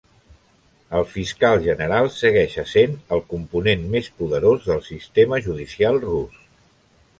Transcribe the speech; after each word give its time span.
El 0.99 1.03
fiscal 1.09 1.57
general 1.65 2.09
segueix 2.15 2.55
essent 2.63 2.97
el 3.17 3.23
component 3.35 3.85
més 3.97 4.11
poderós 4.23 4.67
del 4.73 4.83
sistema 4.89 5.43
judicial 5.51 6.05
rus. 6.11 6.45